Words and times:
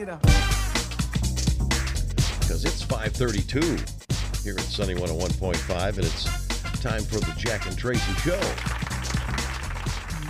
get 0.00 0.08
up. 0.08 0.22
Because 2.40 2.64
it's 2.64 2.82
532 2.82 3.60
here 4.42 4.54
at 4.54 4.64
Sunny 4.64 4.94
101.5, 4.94 5.88
and 5.88 5.98
it's 5.98 6.24
time 6.80 7.02
for 7.02 7.20
the 7.20 7.34
Jack 7.36 7.66
and 7.66 7.76
Tracy 7.76 8.12
Show. 8.14 8.40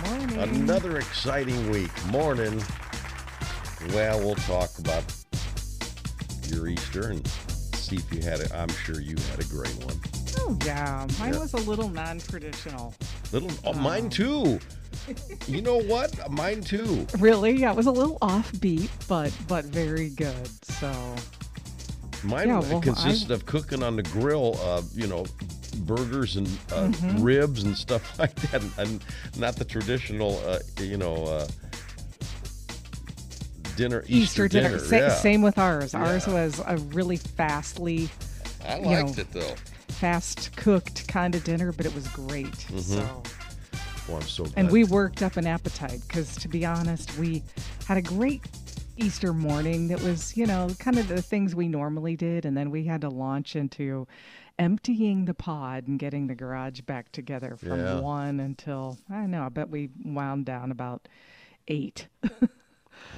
Morning. 0.09 0.37
Another 0.39 0.97
exciting 0.97 1.69
week. 1.71 1.89
Morning. 2.07 2.61
Well, 3.93 4.19
we'll 4.19 4.35
talk 4.35 4.77
about 4.77 5.05
your 6.47 6.67
Easter 6.67 7.07
and 7.09 7.25
see 7.27 7.95
if 7.95 8.13
you 8.13 8.21
had 8.21 8.41
it. 8.41 8.51
I'm 8.53 8.67
sure 8.69 8.99
you 8.99 9.15
had 9.31 9.39
a 9.39 9.45
great 9.45 9.73
one. 9.85 9.95
Oh 10.39 10.57
yeah, 10.65 11.07
mine 11.17 11.33
Yeah. 11.33 11.39
was 11.39 11.53
a 11.53 11.57
little 11.57 11.87
non-traditional. 11.87 12.93
Little, 13.31 13.49
oh, 13.63 13.71
mine 13.73 14.05
um, 14.05 14.09
too. 14.09 14.59
You 15.47 15.61
know 15.61 15.77
what? 15.81 16.29
Mine 16.31 16.61
too. 16.61 17.05
Really, 17.19 17.51
yeah, 17.53 17.71
it 17.71 17.75
was 17.75 17.87
a 17.87 17.91
little 17.91 18.17
offbeat, 18.19 18.89
but 19.07 19.35
but 19.47 19.65
very 19.65 20.09
good. 20.09 20.47
So 20.63 20.91
Mine 22.23 22.47
Yeah, 22.49 22.59
well, 22.59 22.81
consisted 22.81 23.31
I- 23.31 23.35
of 23.35 23.45
cooking 23.45 23.81
on 23.83 23.95
the 23.95 24.03
grill, 24.03 24.59
uh, 24.63 24.81
you 24.93 25.07
know, 25.07 25.25
burgers 25.85 26.35
and 26.35 26.47
uh, 26.71 26.87
Mm-hmm. 26.89 27.23
ribs 27.23 27.63
and 27.63 27.75
stuff 27.75 28.17
like 28.19 28.35
that, 28.35 28.61
and, 28.61 28.71
and 28.77 29.03
not 29.37 29.55
the 29.55 29.65
traditional, 29.65 30.39
uh, 30.45 30.59
you 30.79 30.97
know, 30.97 31.25
uh, 31.25 31.47
dinner 33.75 34.03
Easter, 34.07 34.47
dinner, 34.47 34.77
Sa- 34.79 34.95
yeah. 34.95 35.09
same 35.15 35.41
with 35.41 35.57
ours. 35.57 35.95
Ours 35.95 36.27
was 36.27 36.61
a 36.67 36.77
really 36.93 37.17
fastly, 37.17 38.09
I 38.67 38.77
you 38.79 38.85
liked 38.85 39.17
know, 39.17 39.21
it 39.21 39.31
though. 39.31 39.55
fast 39.87 40.55
cooked 40.55 41.07
kind 41.07 41.33
of 41.35 41.43
dinner, 41.43 41.71
but 41.71 41.85
it 41.85 41.95
was 41.95 42.07
great. 42.09 42.55
So. 42.79 43.23
Oh, 44.09 44.15
I'm 44.15 44.21
so 44.23 44.43
glad. 44.43 44.53
And 44.57 44.71
we 44.71 44.83
worked 44.83 45.21
up 45.21 45.37
an 45.37 45.47
appetite 45.47 46.01
because, 46.07 46.35
to 46.37 46.47
be 46.47 46.65
honest, 46.65 47.17
we 47.17 47.43
had 47.87 47.97
a 47.97 48.01
great 48.01 48.41
Easter 48.97 49.33
morning 49.33 49.87
that 49.89 50.01
was, 50.01 50.35
you 50.35 50.45
know, 50.45 50.69
kind 50.79 50.97
of 50.99 51.07
the 51.07 51.21
things 51.21 51.55
we 51.55 51.67
normally 51.67 52.15
did. 52.15 52.45
And 52.45 52.55
then 52.57 52.71
we 52.71 52.83
had 52.85 53.01
to 53.01 53.09
launch 53.09 53.55
into 53.55 54.07
emptying 54.59 55.25
the 55.25 55.33
pod 55.33 55.87
and 55.87 55.97
getting 55.97 56.27
the 56.27 56.35
garage 56.35 56.81
back 56.81 57.11
together 57.11 57.55
from 57.55 57.79
Yeah. 57.79 57.99
one 57.99 58.39
until, 58.39 58.97
I 59.09 59.25
know, 59.25 59.43
I 59.43 59.49
bet 59.49 59.69
we 59.69 59.89
wound 60.03 60.45
down 60.45 60.71
about 60.71 61.07
eight. 61.67 62.07
oh 62.23 62.29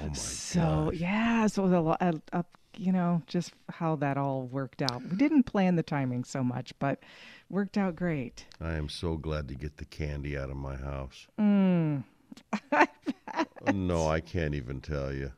my 0.02 0.12
So, 0.14 0.90
gosh. 0.90 1.00
yeah, 1.00 1.46
so 1.48 1.64
it 1.66 1.70
was 1.70 1.96
a 2.00 2.22
uh, 2.32 2.42
you 2.76 2.90
know, 2.92 3.22
just 3.28 3.52
how 3.68 3.94
that 3.96 4.16
all 4.16 4.46
worked 4.46 4.82
out. 4.82 5.00
We 5.08 5.16
didn't 5.16 5.44
plan 5.44 5.76
the 5.76 5.82
timing 5.84 6.24
so 6.24 6.42
much, 6.42 6.72
but 6.80 6.98
worked 7.54 7.78
out 7.78 7.94
great. 7.94 8.44
I 8.60 8.72
am 8.72 8.88
so 8.88 9.16
glad 9.16 9.46
to 9.48 9.54
get 9.54 9.76
the 9.76 9.84
candy 9.84 10.36
out 10.36 10.50
of 10.50 10.56
my 10.56 10.74
house. 10.74 11.28
Mm. 11.40 12.02
no, 13.72 14.08
I 14.08 14.20
can't 14.20 14.54
even 14.56 14.80
tell 14.80 15.12
you. 15.12 15.30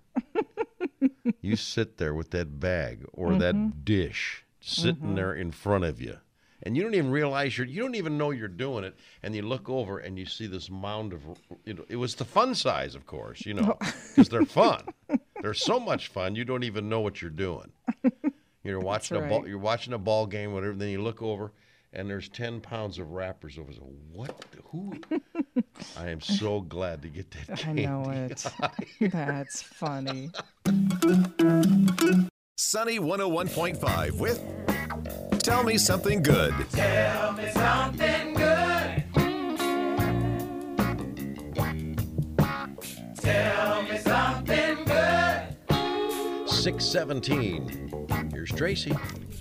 you 1.43 1.57
sit 1.57 1.99
there 1.99 2.15
with 2.15 2.31
that 2.31 2.59
bag 2.59 3.05
or 3.13 3.29
Mm-hmm. 3.29 3.39
that 3.41 3.85
dish 3.85 4.45
sitting 4.61 5.15
there 5.15 5.35
in 5.35 5.51
front 5.51 5.85
of 5.85 6.01
you. 6.01 6.17
And 6.63 6.75
you 6.75 6.83
don't 6.83 6.95
even 6.95 7.11
realize 7.11 7.59
you're, 7.59 7.67
you 7.67 7.83
don't 7.83 7.95
even 7.95 8.17
know 8.17 8.31
you're 8.31 8.49
doing 8.49 8.83
it. 8.83 8.97
And 9.23 9.37
you 9.37 9.43
look 9.43 9.69
over 9.69 9.99
and 9.99 10.19
you 10.19 10.25
see 10.25 10.47
this 10.47 10.71
mound 10.71 11.13
of, 11.13 11.21
you 11.67 11.75
know, 11.75 11.85
it 11.89 11.97
was 11.97 12.15
the 12.15 12.25
fun 12.25 12.55
size, 12.55 12.95
of 12.95 13.05
course, 13.07 13.45
you 13.45 13.53
know, 13.53 13.77
because 14.09 14.31
they're 14.31 14.47
fun. 14.47 14.83
they're 15.43 15.53
so 15.55 15.79
much 15.79 16.09
fun, 16.09 16.35
you 16.35 16.47
don't 16.47 16.65
even 16.65 16.89
know 16.89 17.01
what 17.01 17.21
you're 17.21 17.31
doing. 17.31 17.71
You're 18.65 18.81
watching 18.81 19.19
a 19.19 19.21
ball, 19.21 19.47
you're 19.47 19.59
watching 19.59 19.93
a 19.93 19.99
ball 19.99 20.27
game, 20.27 20.53
whatever. 20.53 20.75
Then 20.75 20.89
you 20.89 21.01
look 21.03 21.23
over, 21.23 21.53
and 21.93 22.09
there's 22.11 22.29
ten 22.29 22.61
pounds 22.61 22.99
of 22.99 23.11
wrappers 23.11 23.59
over. 23.59 23.73
So 23.73 23.81
what? 24.13 24.45
Who? 24.71 24.95
I 25.97 26.09
am 26.09 26.21
so 26.21 26.61
glad 26.61 27.03
to 27.03 27.09
get 27.09 27.31
that. 27.47 27.59
candy. 27.59 27.87
I 27.87 27.91
know 27.91 28.11
it. 28.11 28.45
That's 29.13 29.63
funny. 29.63 30.31
Sunny 32.59 32.99
101.5 32.99 34.19
with 34.19 34.43
Tell 35.41 35.63
Me 35.63 35.77
Something 35.79 36.23
Good. 36.23 36.55
Tell 36.73 37.33
me 37.33 37.51
something 37.53 38.35
good. 38.35 39.05
Tell 43.19 43.83
Me 43.83 43.99
Something 43.99 44.85
Good. 44.85 46.49
Six 46.49 46.85
seventeen. 46.85 47.91
Here's 48.33 48.51
Tracy. 48.51 48.93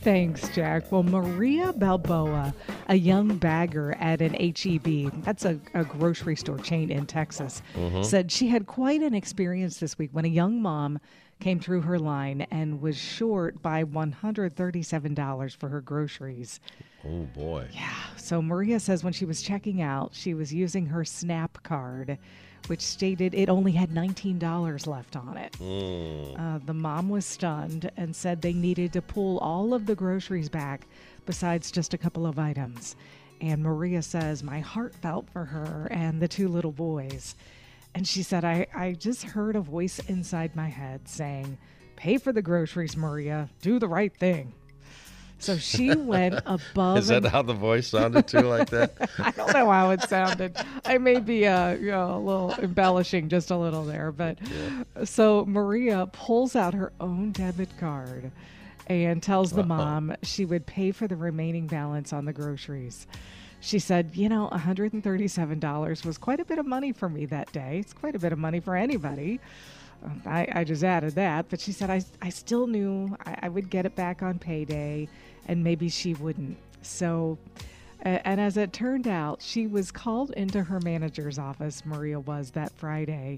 Thanks, 0.05 0.47
Jack. 0.49 0.91
Well, 0.91 1.01
Maria 1.01 1.73
Balboa, 1.73 2.53
a 2.89 2.95
young 2.95 3.38
bagger 3.38 3.97
at 3.99 4.21
an 4.21 4.35
HEB, 4.35 5.23
that's 5.23 5.45
a, 5.45 5.59
a 5.73 5.83
grocery 5.83 6.35
store 6.35 6.59
chain 6.59 6.91
in 6.91 7.07
Texas, 7.07 7.63
mm-hmm. 7.73 8.03
said 8.03 8.31
she 8.31 8.47
had 8.47 8.67
quite 8.67 9.01
an 9.01 9.15
experience 9.15 9.79
this 9.79 9.97
week 9.97 10.11
when 10.11 10.23
a 10.23 10.27
young 10.27 10.61
mom 10.61 10.99
came 11.39 11.59
through 11.59 11.81
her 11.81 11.97
line 11.97 12.45
and 12.51 12.83
was 12.83 12.95
short 12.95 13.59
by 13.63 13.83
$137 13.83 15.57
for 15.57 15.69
her 15.69 15.81
groceries. 15.81 16.59
Oh 17.03 17.23
boy. 17.35 17.67
Yeah. 17.71 17.91
So 18.15 18.44
Maria 18.44 18.79
says 18.79 19.03
when 19.03 19.11
she 19.11 19.25
was 19.25 19.41
checking 19.41 19.81
out, 19.81 20.13
she 20.13 20.35
was 20.35 20.53
using 20.53 20.85
her 20.85 21.03
SNAP 21.03 21.63
card, 21.63 22.19
which 22.67 22.81
stated 22.81 23.33
it 23.33 23.49
only 23.49 23.71
had 23.71 23.89
$19 23.91 24.87
left 24.87 25.15
on 25.15 25.37
it. 25.37 25.55
Uh, 26.37 26.59
the 26.65 26.73
mom 26.73 27.09
was 27.09 27.25
stunned 27.25 27.91
and 27.97 28.15
said 28.15 28.41
they 28.41 28.53
needed 28.53 28.93
to 28.93 29.01
pull 29.01 29.37
all 29.39 29.73
of 29.73 29.85
the 29.85 29.95
groceries 29.95 30.49
back 30.49 30.87
besides 31.25 31.71
just 31.71 31.93
a 31.93 31.97
couple 31.97 32.25
of 32.25 32.39
items. 32.39 32.95
And 33.41 33.61
Maria 33.61 34.01
says, 34.01 34.43
My 34.43 34.59
heart 34.59 34.95
felt 34.95 35.29
for 35.29 35.45
her 35.45 35.87
and 35.91 36.21
the 36.21 36.27
two 36.27 36.47
little 36.47 36.71
boys. 36.71 37.35
And 37.93 38.07
she 38.07 38.23
said, 38.23 38.43
I, 38.43 38.67
I 38.75 38.93
just 38.93 39.23
heard 39.23 39.55
a 39.55 39.61
voice 39.61 39.99
inside 40.07 40.55
my 40.55 40.67
head 40.67 41.07
saying, 41.07 41.57
Pay 41.95 42.17
for 42.17 42.33
the 42.33 42.41
groceries, 42.41 42.97
Maria. 42.97 43.49
Do 43.61 43.79
the 43.79 43.87
right 43.87 44.15
thing. 44.15 44.53
So 45.40 45.57
she 45.57 45.94
went 45.96 46.35
above. 46.46 46.97
Is 46.97 47.07
that 47.07 47.25
how 47.25 47.41
the 47.41 47.53
voice 47.53 47.88
sounded 47.88 48.28
too, 48.28 48.41
like 48.41 48.69
that? 48.69 49.09
I 49.19 49.31
don't 49.31 49.53
know 49.53 49.69
how 49.69 49.91
it 49.91 50.01
sounded. 50.03 50.56
I 50.85 50.97
may 50.97 51.19
be 51.19 51.46
uh, 51.47 51.75
you 51.75 51.91
know, 51.91 52.16
a 52.16 52.19
little 52.19 52.53
embellishing 52.53 53.29
just 53.29 53.51
a 53.51 53.57
little 53.57 53.84
there, 53.84 54.12
but 54.12 54.38
so 55.03 55.45
Maria 55.45 56.07
pulls 56.12 56.56
out 56.56 56.74
her 56.74 56.91
own 57.00 57.31
debit 57.31 57.78
card 57.78 58.31
and 58.88 59.22
tells 59.22 59.51
the 59.51 59.63
mom 59.63 60.16
she 60.22 60.45
would 60.45 60.66
pay 60.66 60.91
for 60.91 61.07
the 61.07 61.16
remaining 61.16 61.68
balance 61.68 62.13
on 62.13 62.25
the 62.25 62.34
groceries. 62.34 63.07
She 63.59 63.79
said, 63.79 64.12
"You 64.13 64.29
know, 64.29 64.47
$137 64.51 66.06
was 66.06 66.18
quite 66.19 66.40
a 66.40 66.45
bit 66.45 66.59
of 66.59 66.68
money 66.68 66.91
for 66.91 67.09
me 67.09 67.25
that 67.28 67.51
day. 67.51 67.79
It's 67.79 67.94
quite 67.94 68.16
a 68.16 68.19
bit 68.19 68.31
of 68.31 68.38
money 68.38 68.59
for 68.59 68.75
anybody." 68.75 69.40
I, 70.25 70.47
I 70.51 70.63
just 70.63 70.83
added 70.83 71.16
that, 71.16 71.47
but 71.49 71.59
she 71.59 71.71
said 71.71 71.89
I, 71.89 72.03
I 72.21 72.29
still 72.29 72.67
knew 72.67 73.16
I, 73.25 73.38
I 73.43 73.49
would 73.49 73.69
get 73.69 73.85
it 73.85 73.95
back 73.95 74.21
on 74.21 74.39
payday, 74.39 75.07
and 75.47 75.63
maybe 75.63 75.89
she 75.89 76.13
wouldn't. 76.13 76.57
So, 76.81 77.38
and 78.01 78.39
as 78.39 78.57
it 78.57 78.73
turned 78.73 79.07
out, 79.07 79.41
she 79.41 79.67
was 79.67 79.91
called 79.91 80.31
into 80.31 80.63
her 80.63 80.79
manager's 80.79 81.39
office, 81.39 81.85
Maria 81.85 82.19
was 82.19 82.51
that 82.51 82.71
Friday, 82.73 83.38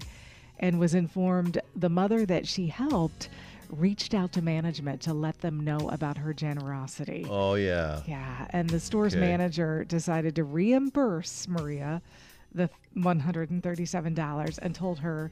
and 0.60 0.78
was 0.78 0.94
informed 0.94 1.60
the 1.76 1.88
mother 1.88 2.26
that 2.26 2.46
she 2.46 2.66
helped 2.66 3.28
reached 3.70 4.14
out 4.14 4.32
to 4.32 4.40
management 4.42 5.00
to 5.02 5.12
let 5.12 5.40
them 5.42 5.60
know 5.60 5.88
about 5.90 6.16
her 6.16 6.32
generosity. 6.32 7.26
Oh 7.28 7.54
yeah. 7.54 8.00
Yeah, 8.06 8.46
and 8.50 8.68
the 8.68 8.80
store's 8.80 9.12
Okay. 9.14 9.20
manager 9.20 9.84
decided 9.84 10.34
to 10.36 10.44
reimburse 10.44 11.46
Maria 11.46 12.00
the 12.54 12.70
$137 12.96 14.58
and 14.60 14.74
told 14.74 15.00
her 15.00 15.30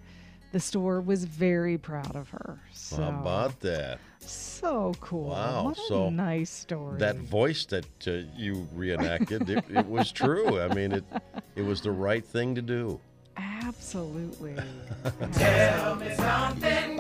the 0.57 0.61
store 0.61 1.03
was 1.03 1.25
very 1.27 1.77
proud 1.77 2.17
of 2.17 2.31
her. 2.31 2.59
So, 2.73 2.97
How 2.97 3.11
about 3.11 3.61
that? 3.61 3.99
so 4.21 4.95
cool. 5.03 5.29
Wow, 5.29 5.65
What 5.65 5.77
a 5.77 5.83
so 5.83 6.09
nice 6.09 6.49
story. 6.49 6.99
That 6.99 7.17
voice 7.17 7.67
that 7.67 7.85
uh, 8.09 8.23
you 8.35 8.67
reenacted, 8.73 9.51
it, 9.51 9.67
it 9.69 9.87
was 9.87 10.11
true. 10.11 10.59
I 10.59 10.73
mean, 10.73 10.93
it 10.93 11.05
it 11.57 11.61
was 11.63 11.83
the 11.83 11.91
right 11.91 12.25
thing 12.25 12.55
to 12.55 12.63
do. 12.63 12.99
Absolutely. 13.37 14.57
Sunny, 15.33 16.96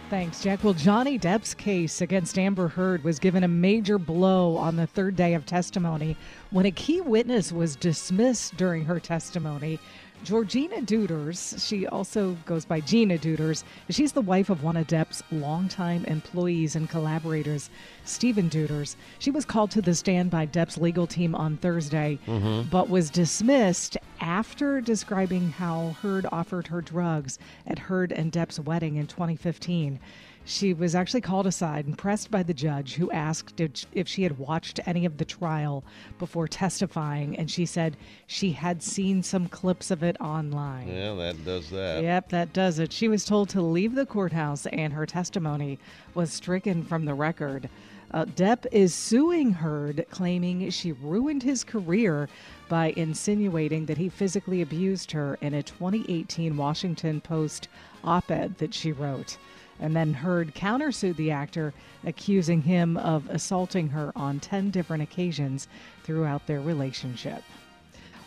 Thanks, 0.10 0.42
Jack. 0.44 0.64
Well, 0.64 0.74
Johnny 0.74 1.18
Depp's 1.18 1.54
case 1.54 2.02
against 2.02 2.38
Amber 2.38 2.68
Heard 2.68 3.02
was 3.04 3.20
given 3.20 3.46
a 3.46 3.48
major 3.48 3.98
blow 3.98 4.58
on 4.58 4.76
the 4.76 4.86
third 4.86 5.16
day 5.16 5.34
of 5.36 5.46
testimony 5.46 6.18
when 6.50 6.66
a 6.66 6.72
key 6.72 7.00
witness 7.00 7.54
was 7.54 7.78
dismissed 7.78 8.58
during 8.58 8.84
her 8.86 9.00
testimony. 9.00 9.80
Georgina 10.24 10.82
Deuters, 10.82 11.56
she 11.66 11.88
also 11.88 12.38
goes 12.46 12.64
by 12.64 12.80
Gina 12.80 13.18
Deuters, 13.18 13.64
she's 13.90 14.12
the 14.12 14.22
wife 14.22 14.50
of 14.50 14.64
one 14.64 14.78
of 14.78 14.86
Depp's 14.88 15.24
longtime 15.32 16.06
employees 16.06 16.76
and 16.76 16.90
collaborators, 16.90 17.70
Stephen 18.06 18.48
Deuters. 18.48 18.96
She 19.18 19.32
was 19.32 19.46
called 19.46 19.72
to 19.72 19.82
the 19.82 19.96
stand 19.96 20.30
by 20.30 20.46
Depp's 20.46 20.78
legal 20.78 21.08
team 21.08 21.34
on 21.34 21.58
Thursday, 21.58 22.20
mm-hmm. 22.28 22.70
but 22.70 22.90
was 22.90 23.10
dismissed 23.10 23.98
after 24.20 24.80
describing 24.80 25.50
how 25.50 25.96
Heard 26.02 26.28
offered 26.32 26.68
her 26.68 26.82
drugs 26.82 27.40
at 27.66 27.80
Heard 27.80 28.12
and 28.12 28.32
Depp's 28.32 28.60
wedding 28.60 28.98
in 28.98 29.08
2015. 29.08 30.00
She 30.44 30.74
was 30.74 30.96
actually 30.96 31.22
called 31.22 31.46
aside 31.46 31.86
and 31.86 31.98
pressed 31.98 32.32
by 32.32 32.42
the 32.42 32.54
judge, 32.54 32.96
who 32.96 33.12
asked 33.12 33.62
if, 33.62 34.08
she 34.08 34.24
had 34.24 34.40
watched 34.40 34.80
any 34.88 35.06
of 35.06 35.18
the 35.18 35.26
trial 35.26 35.84
before 36.18 36.48
testifying, 36.48 37.38
and 37.38 37.50
she 37.50 37.66
said 37.66 37.96
she 38.26 38.52
had 38.52 38.82
seen 38.82 39.22
some 39.22 39.48
clips 39.48 39.92
of 39.92 40.02
it 40.02 40.20
online. 40.20 40.88
Yeah, 40.88 41.14
that 41.14 41.46
does 41.46 41.70
that. 41.70 42.04
Yep, 42.04 42.30
that 42.30 42.54
does 42.54 42.80
it. 42.80 42.92
She 42.92 43.08
was 43.08 43.24
told 43.24 43.50
to 43.50 43.62
leave 43.62 43.94
the 43.94 44.06
courthouse, 44.06 44.66
and 44.68 44.92
her 44.94 45.06
testimony 45.06 45.78
was 46.16 46.34
stricken 46.34 46.84
from 46.84 47.06
the 47.06 47.14
record. 47.14 47.70
Uh, 48.14 48.26
Depp 48.26 48.66
is 48.72 48.94
suing 48.94 49.52
Heard, 49.54 50.06
claiming 50.10 50.70
she 50.70 50.92
ruined 50.92 51.44
his 51.44 51.64
career 51.64 52.28
by 52.68 52.94
insinuating 52.98 53.86
that 53.86 53.98
he 53.98 54.10
physically 54.10 54.62
abused 54.62 55.12
her 55.12 55.38
in 55.42 55.54
a 55.54 55.64
2018 55.64 56.58
Washington 56.58 57.22
Post 57.22 57.70
op 58.04 58.30
ed 58.30 58.58
that 58.58 58.74
she 58.74 58.92
wrote. 58.92 59.38
And 59.82 59.96
then 59.96 60.14
Heard 60.14 60.54
countersued 60.56 61.18
the 61.18 61.32
actor, 61.32 61.74
accusing 62.06 62.62
him 62.62 62.98
of 62.98 63.30
assaulting 63.30 63.90
her 63.90 64.12
on 64.16 64.40
10 64.40 64.70
different 64.70 65.04
occasions 65.04 65.68
throughout 66.04 66.48
their 66.48 66.62
relationship. 66.62 67.44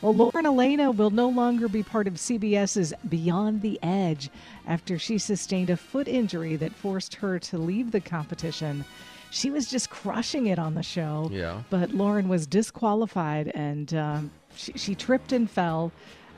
Well, 0.04 0.14
Lauren 0.14 0.44
Alaina 0.44 0.90
will 0.90 1.08
no 1.08 1.30
longer 1.30 1.66
be 1.66 1.82
part 1.82 2.06
of 2.06 2.14
CBS's 2.14 2.92
Beyond 3.08 3.62
the 3.62 3.78
Edge 3.82 4.28
after 4.66 4.98
she 4.98 5.16
sustained 5.16 5.70
a 5.70 5.78
foot 5.78 6.08
injury 6.08 6.56
that 6.56 6.74
forced 6.74 7.14
her 7.14 7.38
to 7.38 7.56
leave 7.56 7.90
the 7.90 8.02
competition. 8.02 8.84
She 9.30 9.50
was 9.50 9.70
just 9.70 9.88
crushing 9.88 10.48
it 10.48 10.58
on 10.58 10.74
the 10.74 10.82
show. 10.82 11.30
Yeah. 11.32 11.62
But 11.70 11.92
Lauren 11.94 12.28
was 12.28 12.46
disqualified 12.46 13.48
and 13.54 13.94
um, 13.94 14.30
she, 14.54 14.72
she 14.72 14.94
tripped 14.94 15.32
and 15.32 15.50
fell. 15.50 15.90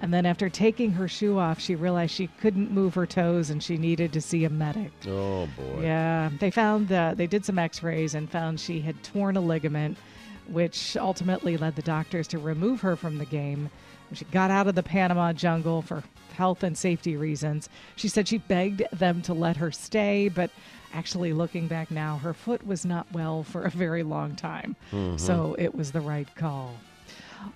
And 0.03 0.13
then 0.13 0.27
after 0.27 0.49
taking 0.49 0.93
her 0.93 1.09
shoe 1.09 1.39
off, 1.39 1.59
she 1.59 1.75
realized 1.75 2.13
she 2.13 2.27
couldn't 2.27 2.71
move 2.71 2.95
her 2.95 3.07
toes 3.07 3.51
and 3.51 3.63
she 3.63 3.79
needed 3.79 4.13
to 4.13 4.21
see 4.21 4.45
a 4.45 4.51
medic. 4.51 4.93
Oh 5.07 5.49
boy. 5.57 5.81
Yeah, 5.83 6.31
they 6.39 6.51
found 6.51 6.93
uh, 6.93 7.15
they 7.15 7.27
did 7.27 7.45
some 7.45 7.59
X-rays 7.59 8.15
and 8.15 8.31
found 8.31 8.61
she 8.61 8.81
had 8.81 9.03
torn 9.03 9.37
a 9.37 9.41
ligament, 9.41 9.97
which 10.49 10.97
ultimately 10.97 11.57
led 11.57 11.77
the 11.77 11.83
doctors 11.83 12.29
to 12.29 12.39
remove 12.39 12.83
her 12.83 12.95
from 12.95 13.19
the 13.19 13.25
game. 13.25 13.71
She 14.13 14.25
got 14.27 14.51
out 14.51 14.69
of 14.69 14.75
the 14.75 14.83
Panama 14.83 15.33
jungle 15.33 15.83
for 15.83 16.05
health 16.35 16.63
and 16.63 16.77
safety 16.77 17.17
reasons. 17.17 17.69
She 17.97 18.09
said 18.09 18.29
she 18.29 18.39
begged 18.39 18.83
them 18.93 19.23
to 19.23 19.35
let 19.35 19.57
her 19.57 19.73
stay, 19.73 20.29
but 20.29 20.51
actually, 20.95 21.33
looking 21.33 21.67
back 21.67 21.91
now, 21.91 22.19
her 22.19 22.35
foot 22.35 22.65
was 22.65 22.85
not 22.85 23.11
well 23.13 23.43
for 23.43 23.63
a 23.63 23.71
very 23.71 24.03
long 24.03 24.37
time, 24.37 24.77
so 25.17 25.57
it 25.59 25.75
was 25.75 25.91
the 25.91 26.01
right 26.01 26.33
call. 26.37 26.77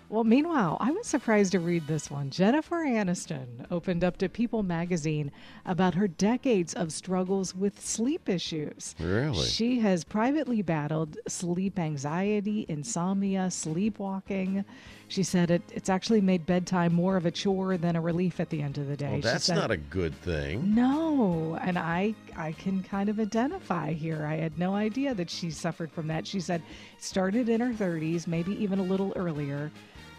Well, 0.09 0.25
meanwhile, 0.25 0.77
I 0.81 0.91
was 0.91 1.07
surprised 1.07 1.53
to 1.53 1.61
read 1.61 1.87
this 1.87 2.11
one. 2.11 2.31
Jennifer 2.31 2.85
Aniston 2.85 3.67
opened 3.71 4.03
up 4.03 4.17
to 4.19 4.29
People 4.29 4.63
magazine 4.65 5.31
about 5.65 5.95
her 5.95 6.09
decades 6.09 6.75
of 6.75 6.93
struggles 6.93 7.55
with 7.55 7.81
sleep 7.81 8.29
issues. 8.29 8.95
Really? 8.99 9.47
She 9.47 9.79
has 9.81 10.03
privately 10.03 10.63
battled 10.63 11.17
sleep 11.29 11.79
anxiety, 11.79 12.67
insomnia, 12.69 13.51
sleepwalking. 13.51 14.65
She 15.07 15.23
said 15.25 15.51
it, 15.51 15.63
it's 15.73 15.89
actually 15.89 16.21
made 16.21 16.47
bedtime 16.47 16.93
more 16.93 17.17
of 17.17 17.27
a 17.27 17.31
chore 17.31 17.77
than 17.77 17.97
a 17.97 18.01
relief 18.01 18.39
at 18.39 18.51
the 18.51 18.63
end 18.63 18.79
of 18.79 18.87
the 18.87 18.97
day. 18.97 19.13
Well, 19.13 19.21
that's 19.21 19.45
said- 19.45 19.57
not 19.57 19.71
a 19.71 19.77
good 19.77 20.15
thing. 20.23 20.75
no, 20.75 21.59
and 21.63 21.79
I 21.79 22.15
I 22.37 22.53
can 22.53 22.83
kind 22.83 23.09
of 23.09 23.19
identify 23.21 23.93
here. 23.93 24.25
I 24.25 24.37
had 24.37 24.59
no 24.59 24.75
idea 24.75 25.15
that 25.15 25.29
she 25.31 25.51
suffered 25.51 25.91
from 25.93 26.07
that. 26.09 26.27
She 26.27 26.41
said 26.41 26.63
it 26.97 27.03
started 27.03 27.49
in 27.49 27.61
her 27.61 27.73
30s, 27.73 28.27
maybe 28.27 28.53
even 28.63 28.79
a 28.79 28.85
little 28.85 29.13
earlier. 29.17 29.71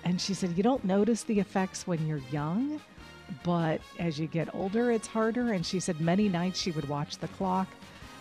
And 0.04 0.20
she 0.20 0.34
said 0.34 0.58
you 0.58 0.64
don't 0.64 0.84
notice 0.84 1.24
the 1.24 1.40
effects 1.40 1.86
when 1.88 2.06
you're 2.08 2.22
young, 2.32 2.82
but 3.44 3.82
as 4.00 4.20
you 4.20 4.28
get 4.28 4.54
older 4.54 4.92
it's 4.92 5.08
harder 5.08 5.54
and 5.54 5.66
she 5.66 5.80
said 5.80 6.02
many 6.02 6.28
nights 6.28 6.60
she 6.60 6.72
would 6.72 6.88
watch 6.90 7.18
the 7.18 7.28
clock 7.30 7.68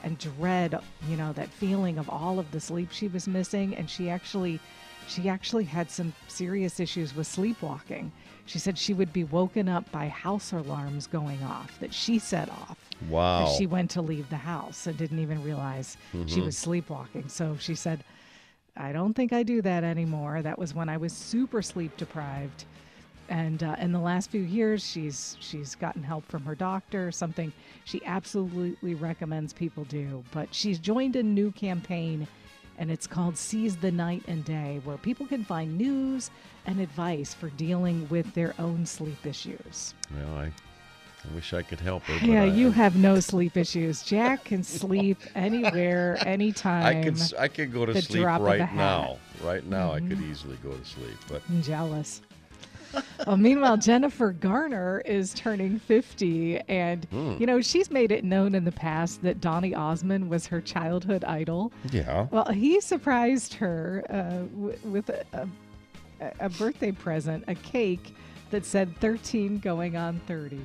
and 0.03 0.17
dread, 0.19 0.79
you 1.09 1.17
know, 1.17 1.33
that 1.35 1.49
feeling 1.51 1.99
of 1.99 2.09
all 2.09 2.39
of 2.39 2.51
the 2.53 2.61
sleep 2.61 2.89
she 2.93 3.09
was 3.09 3.27
missing 3.27 3.75
and 3.77 3.89
she 3.91 4.09
actually 4.09 4.61
she 5.09 5.29
actually 5.29 5.65
had 5.65 5.91
some 5.91 6.13
serious 6.29 6.79
issues 6.79 7.17
with 7.17 7.27
sleepwalking. 7.27 8.13
She 8.47 8.59
said 8.61 8.79
she 8.79 8.95
would 8.95 9.13
be 9.13 9.25
woken 9.25 9.69
up 9.69 9.91
by 9.91 10.07
house 10.09 10.53
alarms 10.53 11.07
going 11.09 11.43
off 11.43 11.79
that 11.81 11.93
she 11.93 12.19
set 12.21 12.49
off. 12.49 12.77
Wow. 13.09 13.47
She 13.59 13.67
went 13.67 13.91
to 13.93 14.03
leave 14.03 14.29
the 14.31 14.37
house 14.37 14.87
and 14.87 14.97
didn't 14.97 15.19
even 15.19 15.43
realize 15.43 15.97
Mm-hmm. 16.13 16.27
she 16.29 16.41
was 16.41 16.57
sleepwalking. 16.57 17.29
So 17.29 17.57
she 17.59 17.75
said, 17.75 18.05
I 18.81 18.93
don't 18.93 19.15
think 19.15 19.33
I 19.33 19.43
do 19.43 19.61
that 19.63 19.85
anymore. 19.85 20.41
That 20.41 20.59
was 20.59 20.75
when 20.75 20.89
I 20.89 20.97
was 20.97 21.13
super 21.13 21.61
sleep 21.61 21.97
deprived. 21.99 22.65
And 23.29 23.63
uh, 23.63 23.77
in 23.79 23.93
the 23.93 24.01
last 24.01 24.31
few 24.31 24.41
years, 24.41 24.85
she's 24.85 25.37
she's 25.39 25.77
gotten 25.77 26.03
help 26.03 26.25
from 26.27 26.43
her 26.45 26.57
doctor, 26.57 27.13
something 27.13 27.53
she 27.85 28.03
absolutely 28.05 28.95
recommends 28.95 29.53
people 29.53 29.85
do. 29.85 30.25
But 30.33 30.53
she's 30.53 30.81
joined 30.81 31.15
a 31.15 31.23
new 31.23 31.53
campaign, 31.53 32.27
and 32.79 32.91
it's 32.91 33.07
called 33.07 33.37
Seize 33.37 33.77
the 33.77 33.93
Night 33.93 34.25
and 34.27 34.45
Day, 34.45 34.81
where 34.83 34.97
people 34.97 35.27
can 35.27 35.45
find 35.45 35.79
news 35.79 36.31
and 36.67 36.81
advice 36.81 37.33
for 37.33 37.51
dealing 37.51 38.09
with 38.09 38.33
their 38.35 38.55
own 38.59 38.85
sleep 38.85 39.25
issues. 39.25 39.95
Well, 40.13 40.39
I, 40.39 40.53
I 41.29 41.35
wish 41.35 41.53
I 41.53 41.63
could 41.63 41.81
help 41.81 42.03
her. 42.05 42.27
Yeah, 42.27 42.43
I, 42.43 42.47
you 42.47 42.71
have 42.71 42.97
no 42.97 43.21
sleep 43.21 43.57
issues. 43.57 44.03
Jack 44.03 44.45
can 44.45 44.63
sleep 44.63 45.19
anywhere, 45.35 46.17
anytime. 46.27 46.85
I 46.87 47.03
could 47.03 47.21
I 47.39 47.49
could 47.49 47.73
go 47.73 47.85
to 47.87 48.01
sleep 48.01 48.23
drop 48.23 48.41
of 48.41 48.47
a 48.47 48.51
right. 48.51 48.61
Mm-hmm. 48.61 48.77
now. 48.77 49.19
Right 49.43 49.65
now, 49.67 49.93
I 49.93 50.01
could 50.01 50.21
easily 50.23 50.57
go 50.63 50.71
to 50.73 50.85
sleep. 50.85 51.17
But 51.29 51.43
I'm 51.49 51.63
jealous. 51.63 52.23
well, 53.27 53.37
meanwhile, 53.37 53.77
Jennifer 53.77 54.33
Garner 54.33 55.01
is 55.05 55.33
turning 55.35 55.79
50, 55.79 56.59
and 56.69 57.05
Hmm. 57.07 57.37
you 57.39 57.47
know 57.47 57.61
she's 57.61 57.91
made 57.91 58.11
it 58.11 58.25
known 58.25 58.55
in 58.55 58.65
the 58.65 58.73
past 58.73 59.23
that 59.23 59.41
Donny 59.41 59.75
Osmond 59.75 60.29
was 60.29 60.47
her 60.49 60.61
childhood 60.61 61.23
idol. 61.25 61.71
yeah, 61.93 62.27
Well, 62.33 62.47
he 62.47 62.81
surprised 62.81 63.55
her 63.55 64.03
uh, 64.11 64.45
w- 64.57 64.79
with 64.85 65.09
a, 65.11 65.25
a, 66.21 66.33
a 66.41 66.49
birthday 66.49 66.91
present, 66.91 67.45
a 67.47 67.55
cake 67.55 68.15
that 68.51 68.65
said 68.65 68.97
13 68.99 69.59
going 69.61 69.97
on 69.97 70.21
30. 70.27 70.59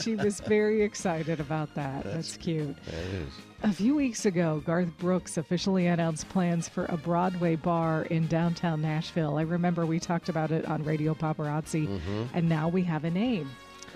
She 0.00 0.14
was 0.16 0.40
very 0.40 0.82
excited 0.82 1.40
about 1.40 1.74
that. 1.74 2.04
That's 2.04 2.36
cute. 2.36 2.76
that 2.86 2.94
is. 2.94 3.32
A 3.64 3.72
few 3.72 3.94
weeks 3.94 4.24
ago, 4.26 4.60
Garth 4.66 4.96
Brooks 4.98 5.36
officially 5.36 5.86
announced 5.86 6.28
plans 6.30 6.68
for 6.68 6.86
a 6.86 6.96
Broadway 6.96 7.54
bar 7.56 8.02
in 8.02 8.26
downtown 8.26 8.82
Nashville. 8.82 9.38
I 9.38 9.42
remember 9.42 9.86
we 9.86 10.00
talked 10.00 10.28
about 10.28 10.50
it 10.50 10.64
on 10.66 10.82
Radio 10.84 11.14
Paparazzi, 11.14 11.86
Mm-hmm. 11.86 12.24
and 12.34 12.48
now 12.48 12.68
we 12.68 12.82
have 12.82 13.04
a 13.04 13.10
name. 13.10 13.48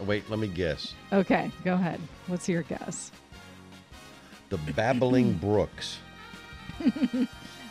Wait, 0.02 0.28
let 0.30 0.38
me 0.38 0.46
guess. 0.46 0.94
Okay, 1.12 1.50
go 1.64 1.74
ahead. 1.74 2.00
What's 2.28 2.48
your 2.48 2.62
guess? 2.62 3.10
The 4.50 4.58
Babbling 4.58 5.32
Brooks. 5.40 5.98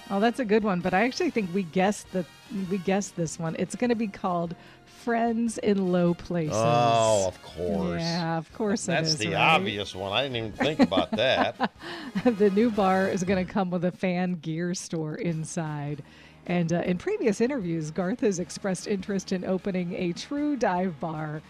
Oh, 0.10 0.20
that's 0.20 0.40
a 0.40 0.46
good 0.46 0.64
one, 0.64 0.82
but 0.82 0.94
I 0.94 1.04
actually 1.04 1.32
think 1.32 1.54
we 1.54 1.64
guessed 1.64 2.12
the 2.12 2.26
we 2.70 2.78
guessed 2.78 3.16
this 3.16 3.40
one. 3.40 3.56
It's 3.58 3.76
going 3.76 3.90
to 3.90 3.96
be 3.96 4.08
called 4.08 4.56
Friends 4.86 5.58
in 5.60 5.92
Low 5.92 6.14
Places. 6.14 6.56
Oh, 6.56 7.26
of 7.28 7.42
course. 7.42 8.02
Yeah, 8.02 8.38
of 8.38 8.52
course 8.54 8.86
That's 8.86 9.10
is, 9.10 9.18
the 9.18 9.30
right? 9.30 9.56
obvious 9.56 9.96
one. 9.96 10.12
I 10.12 10.24
didn't 10.24 10.38
even 10.38 10.52
think 10.52 10.80
about 10.80 11.12
that. 11.12 11.72
the 12.24 12.50
new 12.52 12.72
bar 12.72 13.08
is 13.08 13.24
going 13.24 13.46
to 13.46 13.52
come 13.52 13.70
with 13.72 13.86
a 13.86 13.92
fan 13.92 14.36
gear 14.36 14.74
store 14.74 15.16
inside. 15.16 16.04
And 16.48 16.72
uh, 16.72 16.82
in 16.82 16.98
previous 16.98 17.42
interviews, 17.42 17.92
Garth 17.92 18.22
has 18.22 18.40
expressed 18.40 18.88
interest 18.88 19.32
in 19.32 19.44
opening 19.44 19.94
a 19.94 20.14
true 20.14 20.56
dive 20.56 21.00
bar. 21.00 21.42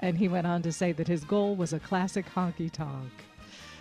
And 0.00 0.18
he 0.18 0.28
went 0.28 0.46
on 0.46 0.62
to 0.62 0.72
say 0.72 0.92
that 0.92 1.08
his 1.08 1.24
goal 1.24 1.56
was 1.56 1.72
a 1.72 1.80
classic 1.80 2.26
honky 2.34 2.70
tonk. 2.70 3.10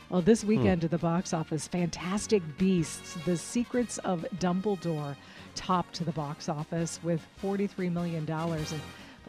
Well, 0.10 0.22
this 0.22 0.42
hmm. 0.42 0.50
weekend 0.50 0.84
at 0.84 0.92
the 0.92 0.98
box 0.98 1.34
office, 1.34 1.68
Fantastic 1.68 2.42
Beasts, 2.58 3.18
The 3.26 3.38
Secrets 3.38 3.98
of 4.00 4.26
Dumbledore, 4.40 5.16
topped 5.56 6.04
the 6.04 6.12
box 6.12 6.50
office 6.50 7.00
with 7.04 7.22
$43 7.42 7.92
million. 7.92 8.30
And 8.30 8.82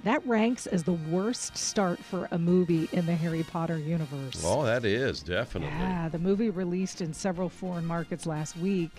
that 0.03 0.27
ranks 0.27 0.67
as 0.67 0.83
the 0.83 0.93
worst 0.93 1.57
start 1.57 1.99
for 1.99 2.29
a 2.31 2.39
movie 2.39 2.89
in 2.93 3.07
the 3.07 3.15
Harry 3.15 3.43
Potter 3.43 3.79
universe. 3.79 4.43
oh, 4.45 4.65
that 4.65 4.85
is 4.85 5.23
definitely. 5.23 5.77
Yeah, 5.77 6.09
the 6.09 6.19
movie 6.19 6.51
released 6.51 7.01
in 7.01 7.15
several 7.15 7.49
foreign 7.49 7.87
markets 7.87 8.27
last 8.27 8.57
week, 8.57 8.91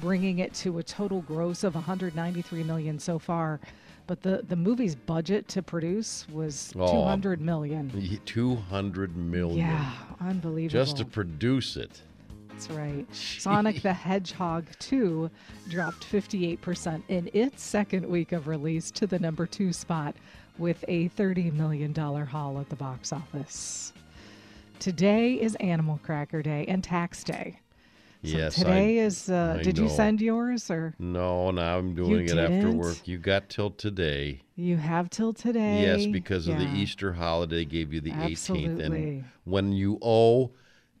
bringing 0.00 0.40
it 0.40 0.54
to 0.54 0.78
a 0.78 0.82
total 0.82 1.20
gross 1.22 1.64
of 1.64 1.74
193 1.74 2.64
million 2.64 2.98
so 2.98 3.18
far. 3.18 3.60
But 4.08 4.22
the 4.22 4.42
the 4.48 4.56
movie's 4.56 4.96
budget 4.96 5.46
to 5.48 5.62
produce 5.62 6.26
was 6.32 6.72
Oh. 6.76 6.90
200 6.90 7.40
million. 7.42 8.18
Two 8.24 8.56
hundred 8.56 9.16
million. 9.16 9.58
Yeah, 9.58 9.92
unbelievable. 10.20 10.80
Just 10.84 10.96
to 10.96 11.04
produce 11.04 11.76
it. 11.76 12.02
That's 12.48 12.70
right. 12.70 13.06
Sonic 13.14 13.82
the 13.82 13.92
Hedgehog 13.92 14.66
2 14.80 15.30
dropped 15.68 16.10
58% 16.10 17.02
in 17.08 17.30
its 17.32 17.62
second 17.62 18.04
week 18.08 18.32
of 18.32 18.48
release 18.48 18.90
to 18.92 19.06
the 19.06 19.18
number 19.20 19.46
two 19.46 19.72
spot 19.72 20.16
with 20.58 20.84
a 20.88 21.08
$30 21.10 21.52
million 21.52 21.94
haul 21.94 22.58
at 22.58 22.68
the 22.68 22.74
box 22.74 23.12
office. 23.12 23.92
Today 24.80 25.34
is 25.34 25.54
Animal 25.56 26.00
Cracker 26.02 26.42
Day 26.42 26.64
and 26.66 26.82
Tax 26.82 27.22
Day. 27.22 27.60
So 28.24 28.36
yes. 28.36 28.56
today 28.56 29.00
I, 29.00 29.04
is. 29.04 29.30
Uh, 29.30 29.58
I 29.60 29.62
did 29.62 29.78
you 29.78 29.88
send 29.88 30.20
yours 30.20 30.70
or 30.70 30.94
No, 30.98 31.52
now 31.52 31.78
I'm 31.78 31.94
doing 31.94 32.24
it 32.24 32.36
after 32.36 32.48
didn't? 32.48 32.78
work. 32.78 33.06
You 33.06 33.18
got 33.18 33.48
till 33.48 33.70
today. 33.70 34.42
you 34.56 34.76
have 34.76 35.08
till 35.08 35.32
today? 35.32 35.82
Yes, 35.82 36.06
because 36.06 36.48
of 36.48 36.58
the 36.58 36.68
Easter 36.74 37.12
holiday 37.12 37.64
gave 37.64 37.92
you 37.92 38.00
the 38.00 38.10
18th. 38.10 38.32
Absolutely. 38.32 38.84
And 38.84 39.24
when 39.44 39.72
you 39.72 39.98
owe, 40.02 40.50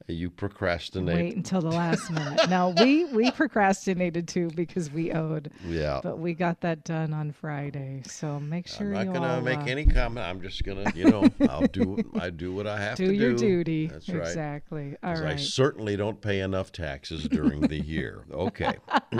you 0.08 0.30
procrastinate. 0.30 1.14
Wait 1.16 1.36
until 1.36 1.60
the 1.60 1.70
last 1.70 2.10
minute. 2.10 2.48
No, 2.48 2.74
we 2.78 3.04
we 3.04 3.30
procrastinated 3.30 4.26
too 4.26 4.50
because 4.54 4.90
we 4.90 5.12
owed, 5.12 5.50
Yeah. 5.66 6.00
but 6.02 6.18
we 6.18 6.34
got 6.34 6.62
that 6.62 6.84
done 6.84 7.12
on 7.12 7.32
Friday. 7.32 8.02
So 8.06 8.40
make 8.40 8.66
sure 8.66 8.88
you're. 8.88 8.96
I'm 8.96 9.06
not 9.08 9.14
gonna 9.14 9.34
all, 9.34 9.40
make 9.42 9.58
uh, 9.58 9.64
any 9.64 9.84
comment. 9.84 10.26
I'm 10.26 10.40
just 10.40 10.64
gonna, 10.64 10.90
you 10.94 11.10
know, 11.10 11.28
I'll 11.48 11.66
do 11.66 11.98
I 12.18 12.30
do 12.30 12.52
what 12.52 12.66
I 12.66 12.78
have 12.80 12.96
do 12.96 13.08
to 13.08 13.14
your 13.14 13.34
do. 13.34 13.46
Your 13.46 13.58
duty. 13.64 13.86
That's 13.88 14.08
right. 14.08 14.26
Exactly. 14.26 14.96
All 15.02 15.12
'Cause 15.14 15.22
I 15.22 15.36
certainly 15.36 15.96
don't 15.96 16.20
pay 16.20 16.40
enough 16.40 16.72
taxes 16.72 17.28
during 17.28 17.60
the 17.60 17.78
year. 17.80 18.24
Okay. 18.32 18.76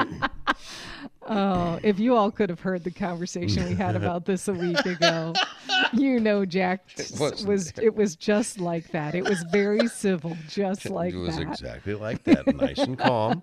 Oh, 1.29 1.79
if 1.83 1.99
you 1.99 2.17
all 2.17 2.31
could 2.31 2.49
have 2.51 2.61
heard 2.61 2.85
the 2.85 2.91
conversation 2.91 3.65
we 3.67 3.75
had 3.75 3.97
about 3.97 4.25
this 4.25 4.49
a 4.49 4.53
week 4.55 4.85
ago, 4.87 5.35
you 5.93 6.19
know 6.21 6.45
Jack 6.45 6.87
wasn't 7.19 7.49
was 7.49 7.73
it 7.81 7.95
was 7.95 8.17
just 8.17 8.59
like 8.61 8.91
that. 8.93 9.15
It 9.15 9.25
was 9.25 9.43
very 9.53 9.87
civil, 9.89 10.37
just 10.49 10.89
like 10.89 11.13
it 11.13 11.19
was 11.19 11.39
exactly 11.39 11.95
like 11.95 12.25
that, 12.25 12.47
nice 12.57 12.79
and 12.79 12.99
calm, 12.99 13.43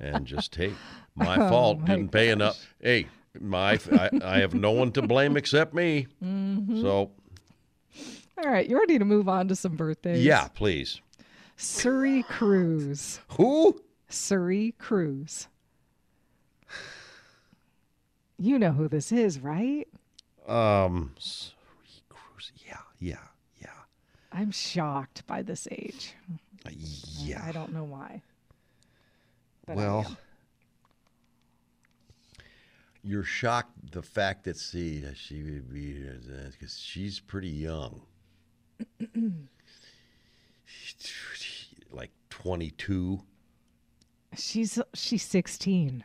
and 0.00 0.26
just 0.26 0.54
hey, 0.54 0.72
my 1.14 1.36
fault, 1.36 1.78
Oh 1.78 1.80
my 1.82 1.86
didn't 1.88 2.12
pay 2.12 2.30
enough. 2.30 2.58
Hey, 2.80 3.08
my 3.40 3.78
I, 3.92 4.10
I 4.24 4.38
have 4.38 4.54
no 4.54 4.70
one 4.72 4.92
to 4.92 5.02
blame 5.02 5.36
except 5.36 5.74
me. 5.74 6.06
Mm-hmm. 6.24 6.80
So 6.80 7.10
All 8.38 8.50
right, 8.50 8.68
you 8.68 8.78
ready 8.78 8.98
to 8.98 9.04
move 9.04 9.28
on 9.28 9.48
to 9.48 9.56
some 9.56 9.76
birthdays? 9.76 10.24
yeah, 10.24 10.48
please. 10.48 11.00
Suri 11.58 12.24
Cruise. 12.26 13.20
Who? 13.36 13.80
Suri 14.10 14.76
Cruise. 14.78 15.48
You 18.38 18.58
know 18.58 18.72
who 18.72 18.88
this 18.88 19.12
is, 19.12 19.40
right? 19.40 19.86
Um, 20.46 21.14
Yeah, 22.64 22.78
yeah, 22.98 23.16
yeah, 23.60 23.68
I'm 24.32 24.50
shocked 24.50 25.26
by 25.26 25.42
this 25.42 25.66
age. 25.70 26.14
yeah. 27.18 27.42
I 27.46 27.52
don't 27.52 27.72
know 27.72 27.84
why. 27.84 28.22
But 29.66 29.76
well, 29.76 30.16
you're 33.02 33.22
shocked 33.24 33.92
the 33.92 34.02
fact 34.02 34.44
that 34.44 34.56
see 34.56 34.98
that 35.00 35.16
she 35.16 35.42
would 35.42 35.72
be 35.72 35.94
because 36.50 36.78
she's 36.78 37.20
pretty 37.20 37.48
young. 37.48 38.02
like 41.90 42.10
22. 42.30 43.20
she's 44.36 44.78
she's 44.94 45.22
16. 45.22 46.04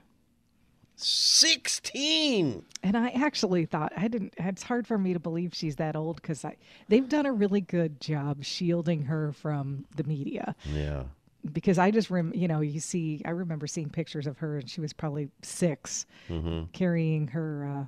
16. 1.04 2.66
And 2.84 2.98
I 2.98 3.10
actually 3.10 3.66
thought 3.66 3.92
I 3.96 4.08
didn't. 4.08 4.34
It's 4.38 4.64
hard 4.64 4.88
for 4.88 4.98
me 4.98 5.14
to 5.14 5.20
believe 5.20 5.54
she's 5.54 5.76
that 5.78 5.96
old 5.96 6.22
because 6.22 6.44
I 6.46 6.58
they've 6.88 7.08
done 7.08 7.26
a 7.26 7.34
really 7.34 7.62
good 7.62 8.00
job 8.00 8.44
shielding 8.44 9.04
her 9.04 9.32
from 9.32 9.86
the 9.96 10.04
media. 10.04 10.56
Yeah. 10.72 11.04
Because 11.54 11.80
I 11.80 11.90
just 11.90 12.12
rem, 12.12 12.32
you 12.36 12.48
know, 12.48 12.62
you 12.62 12.80
see, 12.80 13.22
I 13.26 13.32
remember 13.32 13.66
seeing 13.66 13.90
pictures 13.90 14.28
of 14.28 14.38
her, 14.38 14.60
and 14.60 14.70
she 14.70 14.80
was 14.80 14.94
probably 14.94 15.28
6 15.42 16.06
carrying 16.72 17.28
her 17.30 17.66
uh, 17.66 17.86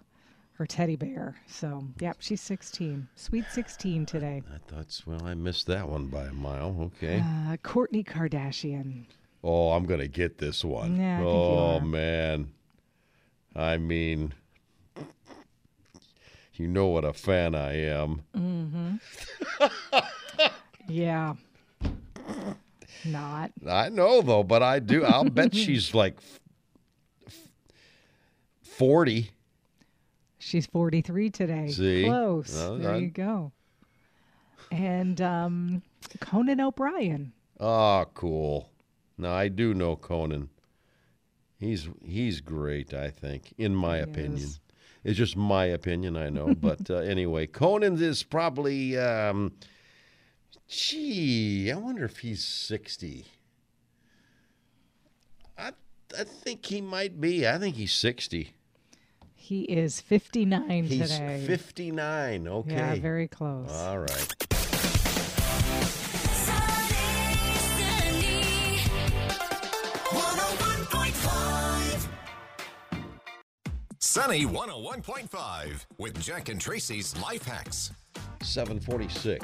her 0.54 0.66
teddy 0.66 0.96
bear. 0.96 1.36
So, 1.48 1.84
yep, 2.00 2.18
she's 2.20 2.42
sixteen, 2.42 3.08
sweet 3.16 3.46
sixteen 3.52 4.06
today. 4.06 4.42
I 4.52 4.58
thought, 4.68 5.02
well, 5.06 5.24
I 5.24 5.34
missed 5.34 5.68
that 5.68 5.88
one 5.88 6.08
by 6.08 6.26
a 6.26 6.34
mile. 6.34 6.92
Okay. 6.98 7.20
Uh, 7.20 7.58
Kourtney 7.58 8.06
Kardashian. 8.06 9.06
Oh, 9.44 9.72
I'm 9.72 9.86
going 9.86 10.00
to 10.00 10.08
get 10.08 10.38
this 10.38 10.64
one. 10.64 10.96
Yeah, 10.96 11.20
I 11.20 11.24
oh, 11.24 11.80
man. 11.82 12.52
I 13.56 13.78
mean, 13.78 14.34
you 16.56 16.68
know 16.68 16.88
what 16.88 17.06
a 17.06 17.14
fan 17.14 17.56
I 17.56 17.76
am. 17.86 18.22
Mm-hmm. 18.36 18.96
Yeah. 20.88 21.36
Not. 23.06 23.52
I 23.68 23.90
know, 23.90 24.22
though, 24.22 24.44
but 24.44 24.64
I 24.64 24.80
do. 24.80 25.04
I'll 25.04 25.30
bet 25.30 25.56
she's 25.56 25.94
like 25.94 26.18
f- 26.18 26.40
f- 27.28 27.48
40. 28.64 29.30
She's 30.40 30.66
43 30.68 31.30
today. 31.30 31.68
See? 31.70 32.04
Close. 32.06 32.54
There 32.54 32.78
done. 32.94 33.02
you 33.02 33.10
go. 33.10 33.52
And 34.72 35.22
um, 35.22 35.82
Conan 36.20 36.60
O'Brien. 36.60 37.34
Oh, 37.60 38.06
cool. 38.14 38.70
Now, 39.18 39.34
I 39.34 39.48
do 39.48 39.74
know 39.74 39.96
Conan. 39.96 40.50
He's 41.64 41.88
he's 42.06 42.42
great, 42.42 42.94
I 42.94 43.10
think, 43.10 43.54
in 43.58 43.74
my 43.76 43.98
He 43.98 44.04
opinion. 44.04 44.34
is. 44.36 44.60
It's 45.04 45.18
just 45.18 45.36
my 45.36 45.66
opinion, 45.66 46.16
I 46.16 46.30
know. 46.30 46.54
but 46.56 46.90
uh, 46.90 46.96
anyway, 46.96 47.46
Conan 47.48 48.02
is 48.02 48.24
probably, 48.24 48.98
um, 48.98 49.52
gee, 50.68 51.72
I 51.72 51.76
wonder 51.76 52.06
if 52.06 52.20
he's 52.20 52.44
60. 52.44 53.26
I, 55.58 55.72
I 56.18 56.24
think 56.24 56.66
he 56.66 56.80
might 56.82 57.20
be. 57.20 57.48
I 57.48 57.58
think 57.58 57.76
he's 57.76 57.94
60. 57.94 58.54
He 59.36 59.64
is 59.64 60.00
59 60.00 60.86
He's 60.86 61.12
today. 61.12 61.44
59. 61.46 62.48
Okay. 62.48 62.72
Yeah, 62.74 62.96
very 62.96 63.28
close. 63.28 63.70
All 63.74 64.00
right. 64.00 64.36
Sunny 74.14 74.46
101.5 74.46 75.86
with 75.98 76.20
Jack 76.22 76.50
and 76.50 76.62
Tracy's 76.62 77.18
Life 77.20 77.46
Hacks. 77.46 77.90
746. 78.44 79.44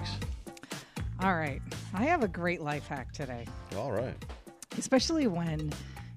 All 1.23 1.33
right. 1.33 1.59
I 1.95 2.03
have 2.03 2.21
a 2.21 2.27
great 2.27 2.61
life 2.61 2.87
hack 2.87 3.11
today. 3.11 3.47
All 3.75 3.91
right. 3.91 4.13
especially 4.77 5.25
when 5.25 5.73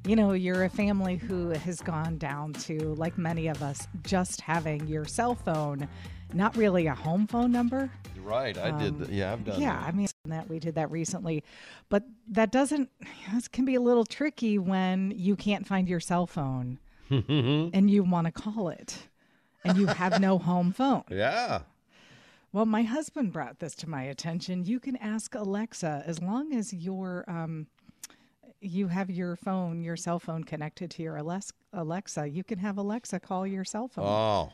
you 0.07 0.17
know 0.17 0.33
you're 0.35 0.65
a 0.65 0.69
family 0.69 1.17
who 1.17 1.49
has 1.49 1.81
gone 1.81 2.19
down 2.19 2.53
to 2.53 2.93
like 2.97 3.17
many 3.17 3.47
of 3.49 3.63
us 3.63 3.89
just 4.03 4.43
having 4.43 4.87
your 4.87 5.07
cell 5.07 5.35
phone 5.35 5.89
not 6.35 6.55
really 6.55 6.89
a 6.89 6.95
home 6.95 7.27
phone 7.27 7.51
number 7.53 7.91
right. 8.23 8.59
I 8.59 8.71
did. 8.79 8.99
th- 8.99 9.09
yeah, 9.09 9.33
I've 9.33 9.45
done 9.47 9.57
Um, 9.57 9.63
yeah 9.63 9.79
that. 9.81 9.89
i 9.89 9.93
mean 9.93 10.09
that 10.27 10.49
we 10.51 10.59
did 10.59 10.75
that 10.75 10.91
recently 10.91 11.43
but 11.89 12.03
that 12.29 12.53
doesn't 12.53 12.91
this 13.33 13.49
can 13.49 13.65
be 13.65 13.77
a 13.77 13.81
little 13.81 14.05
tricky 14.05 14.59
when 14.59 15.13
you 15.17 15.37
can't 15.37 15.67
find 15.67 15.89
your 15.89 16.01
cell 16.01 16.27
phone 16.27 16.79
and 17.75 17.91
you 17.91 18.03
want 18.03 18.27
to 18.27 18.33
call 18.33 18.69
it 18.69 18.97
and 19.65 19.77
you 19.79 19.87
have 19.87 20.21
no 20.21 20.39
home 20.39 20.73
phone 20.73 21.05
Yeah. 21.11 21.63
well, 22.53 22.67
my 22.67 22.83
husband 22.83 23.33
brought 23.33 23.59
this 23.61 23.75
to 23.77 23.89
my 23.89 24.03
attention. 24.05 24.65
You 24.65 24.81
can 24.81 24.97
ask 24.97 25.35
Alexa 25.35 26.03
as 26.07 26.21
long 26.23 26.53
as 26.53 26.73
your 26.73 27.25
um, 27.29 27.67
you 28.61 28.89
have 28.89 29.11
your 29.11 29.35
phone, 29.37 29.83
your 29.83 29.97
cell 29.97 30.19
phone 30.21 30.45
connected 30.45 30.91
to 30.93 31.03
your 31.03 31.17
Alex- 31.19 31.53
Alexa. 31.73 32.29
You 32.29 32.45
can 32.45 32.59
have 32.61 32.79
Alexa 32.79 33.19
call 33.21 33.47
your 33.47 33.65
cell 33.65 33.89
phone, 33.89 34.05
Oh. 34.07 34.53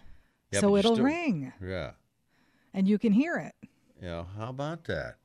Yeah, 0.51 0.61
so 0.61 0.77
it'll 0.77 0.95
still- 0.95 1.05
ring 1.05 1.53
Yeah. 1.63 1.91
and 2.73 2.89
you 2.89 2.99
can 2.99 3.13
hear 3.13 3.37
it. 3.37 3.55
Yeah. 4.03 4.25
How 4.39 4.49
about 4.49 4.85
that? 4.85 5.17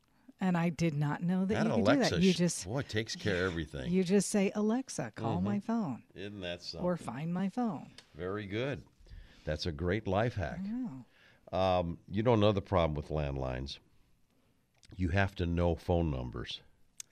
And 0.42 0.58
I 0.58 0.70
did 0.70 0.94
not 0.94 1.24
know 1.24 1.46
that, 1.46 1.54
That 1.54 1.66
you 1.68 1.72
could 1.72 1.80
Alexa, 1.96 2.10
do 2.10 2.16
that. 2.18 2.22
You 2.22 2.34
just 2.34 2.68
boy, 2.68 2.82
takes 2.82 3.16
care 3.16 3.46
of 3.46 3.52
everything. 3.52 3.90
you 3.92 4.04
just 4.04 4.30
say 4.30 4.52
Alexa, 4.56 5.13
call 5.16 5.40
my 5.40 5.60
phone 5.60 6.04
Isn't 6.16 6.42
that 6.42 6.62
something? 6.62 6.86
or 6.86 6.98
find 6.98 7.34
my 7.34 7.48
phone. 7.50 7.88
Very 8.16 8.46
good. 8.46 8.82
That's 9.46 9.66
a 9.66 9.72
great 9.72 10.06
life 10.08 10.36
hack. 10.36 10.60
Um, 11.54 11.98
you 12.10 12.24
don't 12.24 12.40
know 12.40 12.52
the 12.52 12.62
problem 12.62 12.94
with 12.96 13.10
landlines. 13.10 13.78
You 14.98 15.10
have 15.10 15.34
to 15.36 15.46
know 15.46 15.75
phone 15.75 16.12
numbers. 16.12 16.62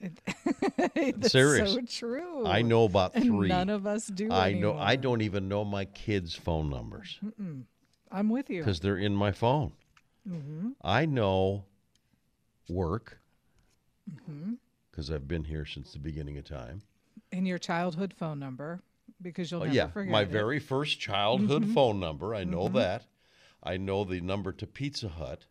That's 0.94 1.30
Serious. 1.32 1.72
so 1.74 1.80
true. 1.82 2.46
I 2.46 2.62
know 2.62 2.84
about 2.84 3.14
And 3.14 3.24
three. 3.26 3.48
none 3.48 3.68
of 3.70 3.86
us 3.86 4.06
do. 4.08 4.30
I 4.32 4.52
know. 4.52 4.76
I 4.76 4.96
don't 4.96 5.22
even 5.22 5.48
know 5.48 5.64
my 5.64 5.84
kids' 5.84 6.34
phone 6.34 6.68
numbers 6.70 7.18
I'm 8.10 8.28
with 8.28 8.50
you. 8.50 8.58
because 8.60 8.80
they're 8.80 8.98
in 8.98 9.14
my 9.14 9.32
phone. 9.32 9.72
Mm-hmm. 10.28 10.70
I 10.82 11.06
know 11.06 11.64
work 12.72 13.18
Mm-hmm. 14.10 14.54
because 14.90 15.10
I've 15.12 15.28
been 15.28 15.44
here 15.44 15.64
since 15.64 15.92
the 15.92 15.98
beginning 16.00 16.36
of 16.36 16.44
time. 16.44 16.82
In 17.30 17.46
your 17.46 17.58
childhood 17.58 18.12
phone 18.18 18.40
number 18.40 18.82
because 19.20 19.50
you'll 19.50 19.60
Oh, 19.60 19.64
never 19.64 19.74
yeah, 19.76 19.86
forget 19.90 20.10
my 20.10 20.22
it. 20.22 20.24
Mm-hmm. 20.24 20.32
very 20.32 20.58
first 20.58 20.98
childhood 20.98 21.66
phone 21.72 22.00
number. 22.00 22.34
I 22.34 22.42
know 22.44 22.68
that. 22.70 23.04
I 23.62 23.76
know 23.76 24.02
the 24.02 24.20
number 24.20 24.50
to 24.52 24.66
Pizza 24.66 25.08
Hut. 25.08 25.44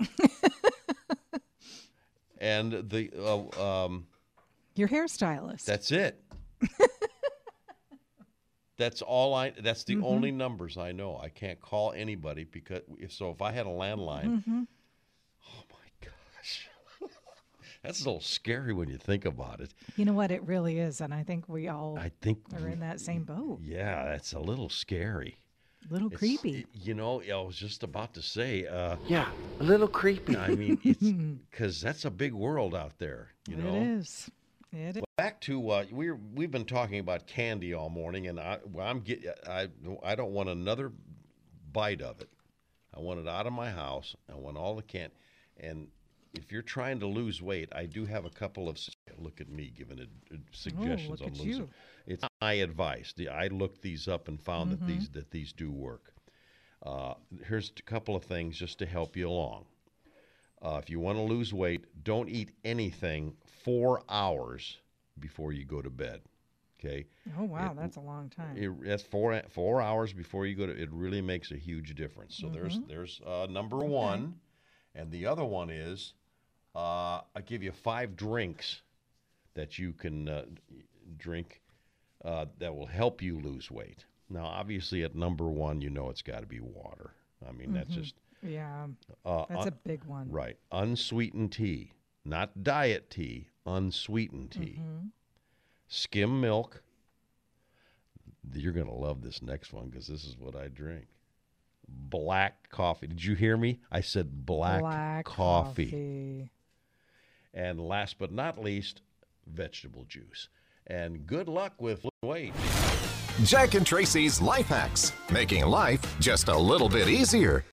and 2.38 2.72
the 2.90 3.10
uh, 3.16 3.84
um, 3.84 4.06
Your 4.74 4.88
hairstylist. 4.88 5.64
that's 5.64 5.92
it. 5.92 6.20
that's 8.78 9.00
all 9.02 9.34
I. 9.34 9.50
That's 9.50 9.84
the 9.84 9.98
only 10.02 10.32
numbers 10.32 10.76
I 10.76 10.92
know. 10.92 11.18
I 11.22 11.28
can't 11.28 11.60
call 11.60 11.92
anybody 11.92 12.44
because 12.44 12.80
if 12.98 13.12
so, 13.12 13.30
if 13.30 13.40
I 13.42 13.52
had 13.52 13.66
a 13.66 13.70
landline, 13.70 14.42
oh 14.48 15.62
my 15.70 15.88
gosh, 16.00 16.68
that's 17.92 18.04
a 18.04 18.08
little 18.08 18.20
scary 18.20 18.72
when 18.72 18.88
you 18.88 18.96
think 18.98 19.24
about 19.24 19.60
it. 19.60 19.72
you 19.96 20.04
know 20.04 20.12
what? 20.12 20.30
It 20.30 20.42
really 20.44 20.78
is. 20.78 21.00
And 21.00 21.12
I 21.14 21.22
think 21.22 21.48
we 21.48 21.68
all 21.68 21.98
I 21.98 22.10
think, 22.20 22.38
are 22.54 22.68
in 22.68 22.80
that 22.80 23.00
same 23.00 23.24
boat. 23.24 23.58
yeah, 23.62 24.04
that's 24.04 24.32
a 24.32 24.40
little 24.40 24.68
scary. 24.68 25.38
A 25.90 25.92
little 25.92 26.08
It's- 26.08 26.18
creepy. 26.20 26.66
You 26.74 26.94
know, 26.94 27.20
I 27.22 27.36
was 27.42 27.56
just 27.56 27.82
about 27.82 28.14
to 28.14 28.22
say. 28.22 28.66
Uh, 28.66 28.96
Yeah, 29.08 29.28
a 29.60 29.64
little 29.64 29.88
creepy. 29.88 30.36
I 30.36 30.48
mean, 30.54 30.78
it's 30.84 31.00
because 31.50 31.80
that's 31.80 32.04
a 32.04 32.10
big 32.10 32.32
world 32.32 32.74
out 32.74 32.98
there. 32.98 33.28
You 33.48 33.56
know, 33.56 33.74
It 33.74 33.82
is. 33.98 34.30
It 34.72 34.96
is. 34.98 35.02
back 35.18 35.40
to 35.42 35.68
uh, 35.70 35.84
we're 35.90 36.18
we've 36.34 36.50
been 36.50 36.64
talking 36.64 36.98
about 37.00 37.26
candy 37.26 37.74
all 37.74 37.90
morning, 37.90 38.28
and 38.28 38.40
I 38.40 38.58
well, 38.72 38.86
I'm 38.86 39.00
get 39.00 39.22
I 39.46 39.68
I 40.02 40.14
don't 40.14 40.32
want 40.32 40.48
another 40.48 40.92
bite 41.72 42.00
of 42.00 42.20
it. 42.22 42.30
I 42.94 43.00
want 43.00 43.20
it 43.20 43.28
out 43.28 43.46
of 43.46 43.52
my 43.52 43.70
house. 43.70 44.14
I 44.32 44.36
want 44.36 44.56
all 44.56 44.76
the 44.76 44.82
candy, 44.82 45.14
And 45.58 45.88
if 46.34 46.50
you're 46.50 46.62
trying 46.62 47.00
to 47.00 47.06
lose 47.06 47.42
weight, 47.42 47.68
I 47.74 47.86
do 47.86 48.04
have 48.06 48.24
a 48.24 48.30
couple 48.30 48.68
of 48.68 48.78
look 49.18 49.40
at 49.40 49.48
me 49.48 49.72
giving 49.76 49.98
it 49.98 50.08
uh, 50.32 50.36
suggestions 50.52 51.20
look 51.20 51.22
on 51.22 51.34
losing. 51.34 51.48
you. 51.48 51.68
It's 52.06 52.24
my 52.40 52.54
advice. 52.54 53.12
The, 53.16 53.28
I 53.28 53.48
looked 53.48 53.82
these 53.82 54.08
up 54.08 54.28
and 54.28 54.40
found 54.40 54.72
that 54.72 54.86
these 54.86 55.08
that 55.10 55.30
these 55.30 55.52
do 55.52 55.70
work. 55.70 56.12
Uh, 56.84 57.14
here's 57.46 57.70
a 57.78 57.82
couple 57.82 58.16
of 58.16 58.24
things 58.24 58.58
just 58.58 58.78
to 58.80 58.86
help 58.86 59.16
you 59.16 59.28
along. 59.28 59.66
Uh, 60.60 60.78
if 60.82 60.88
you 60.90 61.00
want 61.00 61.18
to 61.18 61.22
lose 61.22 61.52
weight, 61.52 61.84
don't 62.04 62.28
eat 62.28 62.52
anything 62.64 63.34
four 63.64 64.02
hours 64.08 64.78
before 65.18 65.52
you 65.52 65.64
go 65.64 65.82
to 65.82 65.90
bed. 65.90 66.20
Okay, 66.80 67.06
Oh, 67.38 67.44
wow. 67.44 67.74
That's 67.78 67.96
a 67.96 68.00
long 68.00 68.28
time. 68.28 68.56
it, 68.56 68.70
that's 68.84 69.04
four 69.04 69.40
four 69.50 69.80
hours 69.80 70.12
before 70.12 70.46
you 70.46 70.56
go 70.56 70.66
to. 70.66 70.72
It 70.72 70.90
really 70.90 71.20
makes 71.20 71.52
a 71.52 71.56
huge 71.56 71.94
difference. 71.94 72.36
So 72.36 72.48
there's 72.48 72.80
there's 72.88 73.20
uh, 73.24 73.46
number 73.48 73.78
one, 73.78 74.34
and 74.94 75.10
the 75.12 75.26
other 75.26 75.44
one 75.44 75.70
is 75.70 76.14
uh, 76.74 77.20
I 77.34 77.40
give 77.44 77.62
you 77.62 77.72
five 77.72 78.16
drinks 78.16 78.82
that 79.54 79.78
you 79.78 79.92
can 79.92 80.28
uh, 80.28 80.44
drink 81.18 81.60
uh, 82.24 82.46
that 82.58 82.74
will 82.74 82.86
help 82.86 83.20
you 83.22 83.38
lose 83.38 83.70
weight. 83.70 84.04
Now, 84.30 84.46
obviously, 84.46 85.02
at 85.02 85.14
number 85.14 85.48
one, 85.48 85.80
you 85.80 85.90
know 85.90 86.08
it's 86.08 86.22
got 86.22 86.40
to 86.40 86.46
be 86.46 86.60
water. 86.60 87.10
I 87.46 87.52
mean, 87.52 87.72
that's 87.72 87.92
just 87.92 88.14
yeah. 88.42 88.86
uh, 89.24 89.44
That's 89.48 89.66
uh, 89.66 89.68
a 89.68 89.88
big 89.88 90.04
one. 90.04 90.30
Right. 90.30 90.56
Unsweetened 90.70 91.52
tea, 91.52 91.92
not 92.24 92.62
diet 92.62 93.10
tea, 93.10 93.48
unsweetened 93.66 94.52
tea. 94.52 94.80
Skim 95.88 96.40
milk. 96.40 96.82
You're 98.54 98.72
going 98.72 98.86
to 98.86 98.94
love 98.94 99.22
this 99.22 99.42
next 99.42 99.72
one 99.72 99.88
because 99.88 100.06
this 100.06 100.24
is 100.24 100.36
what 100.38 100.56
I 100.56 100.68
drink. 100.68 101.06
Black 101.86 102.70
coffee. 102.70 103.06
Did 103.06 103.22
you 103.22 103.34
hear 103.34 103.56
me? 103.56 103.80
I 103.90 104.00
said 104.00 104.46
black, 104.46 104.80
Black 104.80 105.24
coffee. 105.26 105.84
coffee. 105.86 106.50
And 107.54 107.80
last 107.80 108.16
but 108.18 108.32
not 108.32 108.58
least, 108.62 109.02
vegetable 109.46 110.04
juice. 110.08 110.48
And 110.86 111.26
good 111.26 111.48
luck 111.48 111.74
with 111.80 112.04
weight. 112.22 112.52
Jack 113.44 113.74
and 113.74 113.86
Tracy's 113.86 114.40
Life 114.40 114.66
Hacks, 114.66 115.12
making 115.30 115.64
life 115.66 116.00
just 116.20 116.48
a 116.48 116.56
little 116.56 116.88
bit 116.88 117.08
easier. 117.08 117.64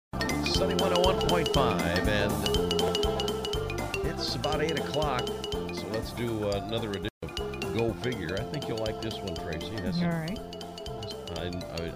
Sunny 0.45 0.75
101.5, 0.75 2.07
and 2.07 2.31
it's 4.05 4.35
about 4.35 4.61
8 4.61 4.79
o'clock. 4.79 5.27
So 5.27 5.87
let's 5.93 6.11
do 6.13 6.49
uh, 6.49 6.61
another 6.65 6.89
edition 6.91 7.09
of 7.23 7.77
Go 7.77 7.93
Figure. 8.01 8.35
I 8.39 8.43
think 8.51 8.67
you'll 8.67 8.77
like 8.77 9.01
this 9.01 9.15
one, 9.15 9.35
Tracy. 9.35 9.75
That's 9.77 10.01
All 10.01 10.09
right. 10.09 10.39
I, 11.37 11.51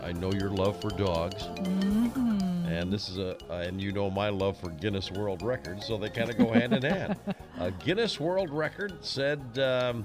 I, 0.05 0.09
I 0.09 0.11
know 0.13 0.31
your 0.31 0.49
love 0.49 0.79
for 0.79 0.89
dogs, 0.89 1.43
Mmm. 1.43 2.65
and 2.69 2.91
this 2.93 3.09
is 3.09 3.17
a 3.17 3.35
uh, 3.51 3.57
and 3.57 3.81
you 3.81 3.91
know 3.91 4.09
my 4.09 4.29
love 4.29 4.57
for 4.57 4.69
Guinness 4.69 5.11
World 5.11 5.41
Records, 5.41 5.85
so 5.85 5.97
they 5.97 6.09
kind 6.09 6.29
of 6.29 6.37
go 6.37 6.51
hand 6.51 6.73
in 6.73 6.83
hand. 6.83 7.17
A 7.63 7.71
Guinness 7.71 8.19
World 8.19 8.49
Record 8.49 8.93
said 8.99 9.39
um, 9.57 10.03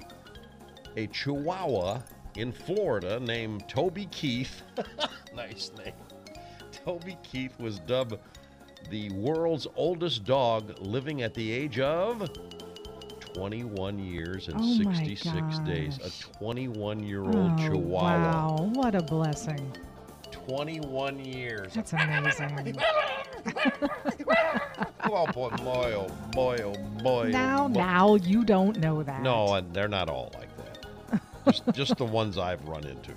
a 0.95 1.07
Chihuahua 1.07 1.99
in 2.37 2.53
Florida 2.53 3.19
named 3.19 3.67
Toby 3.67 4.07
Keith, 4.11 4.61
nice 5.35 5.69
name. 5.77 5.91
Toby 6.71 7.17
Keith 7.21 7.59
was 7.59 7.79
dubbed 7.79 8.15
the 8.89 9.09
world's 9.09 9.67
oldest 9.75 10.23
dog, 10.23 10.73
living 10.79 11.21
at 11.21 11.33
the 11.33 11.51
age 11.51 11.81
of 11.81 12.29
21 13.33 13.99
years 13.99 14.47
and 14.47 14.55
Oh 14.57 14.83
my 14.85 14.93
66 14.93 15.59
days. 15.59 15.99
A 16.01 16.37
21 16.37 17.03
year 17.03 17.23
old 17.25 17.35
Oh, 17.35 17.55
Chihuahua. 17.57 18.55
Wow. 18.55 18.71
What 18.71 18.95
a 18.95 19.03
blessing. 19.03 19.69
21 20.31 21.25
years. 21.25 21.73
That's 21.73 21.91
amazing. 21.93 22.77
oh 25.13 25.27
boy, 25.27 25.49
boy, 25.49 25.93
oh 25.95 26.07
boy, 26.31 26.57
oh 26.63 26.73
boy. 27.01 27.29
now, 27.31 27.67
boy. 27.67 27.79
now, 27.79 28.15
you 28.15 28.43
don't 28.45 28.77
know 28.79 29.03
that. 29.03 29.21
No, 29.21 29.53
and 29.55 29.73
they're 29.73 29.87
not 29.87 30.09
all 30.09 30.31
like 30.37 30.49
that. 30.57 31.21
just, 31.45 31.63
just 31.73 31.97
the 31.97 32.05
ones 32.05 32.37
I've 32.37 32.63
run 32.65 32.85
into. 32.85 33.11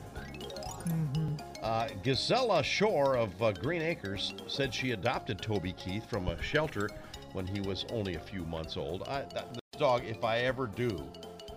Mm-hmm. 0.87 1.35
Uh, 1.63 1.89
Gisela 2.03 2.63
Shore 2.63 3.17
of 3.17 3.41
uh, 3.41 3.53
Green 3.53 3.83
Acres 3.83 4.35
said 4.49 4.75
she 4.75 4.91
adopted 4.93 5.41
Toby 5.41 5.73
Keith 5.73 6.09
from 6.09 6.29
a 6.29 6.41
shelter 6.43 6.91
when 7.33 7.47
he 7.47 7.61
was 7.61 7.85
only 7.93 8.17
a 8.17 8.21
few 8.21 8.45
months 8.45 8.77
old. 8.77 9.05
I, 9.09 9.21
that, 9.35 9.55
this 9.55 9.79
dog, 9.79 10.03
if 10.05 10.25
I 10.25 10.39
ever 10.41 10.67
do, 10.67 10.89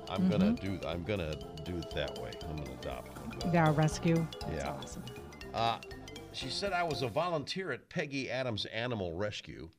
I'm 0.10 0.30
gonna 0.30 0.46
Mm-hmm. 0.52 0.78
do. 0.80 0.88
I'm 0.88 1.04
gonna 1.04 1.34
do 1.64 1.78
it 1.78 1.90
that 1.96 2.18
way. 2.22 2.30
I'm 2.48 2.58
gonna 2.58 2.72
adopt 2.80 3.18
one. 3.44 3.52
Yeah, 3.54 3.74
rescue. 3.76 4.28
That's 4.42 4.54
Yeah. 4.64 4.72
awesome. 4.74 5.04
Uh, 5.54 5.78
she 6.32 6.50
said 6.50 6.74
I 6.74 6.84
was 6.84 7.02
a 7.02 7.08
volunteer 7.08 7.72
at 7.72 7.90
Peggy 7.90 8.30
Adams 8.30 8.66
Animal 8.66 9.14
Rescue, 9.14 9.70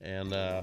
and 0.00 0.32
uh, 0.32 0.62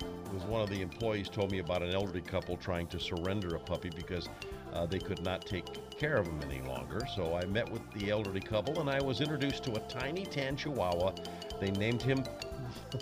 it 0.00 0.32
was 0.32 0.42
one 0.44 0.60
of 0.60 0.68
the 0.68 0.82
employees 0.82 1.28
told 1.28 1.50
me 1.50 1.58
about 1.58 1.82
an 1.82 1.94
elderly 1.94 2.20
couple 2.20 2.56
trying 2.56 2.86
to 2.88 3.00
surrender 3.00 3.54
a 3.54 3.58
puppy 3.58 3.90
because 3.90 4.28
uh, 4.72 4.84
they 4.86 4.98
could 4.98 5.22
not 5.22 5.46
take 5.46 5.64
care 5.98 6.16
of 6.16 6.26
him 6.26 6.42
any 6.42 6.60
longer. 6.68 7.06
So 7.14 7.34
I 7.34 7.46
met 7.46 7.70
with 7.70 7.82
the 7.94 8.10
elderly 8.10 8.40
couple, 8.40 8.80
and 8.80 8.90
I 8.90 9.00
was 9.00 9.20
introduced 9.20 9.64
to 9.64 9.76
a 9.76 9.80
tiny 9.88 10.26
tan 10.26 10.56
Chihuahua. 10.56 11.12
They 11.60 11.70
named 11.70 12.02
him. 12.02 12.24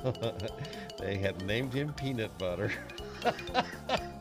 they 1.01 1.17
had 1.17 1.43
named 1.47 1.73
him 1.73 1.93
Peanut 1.95 2.37
Butter. 2.39 2.71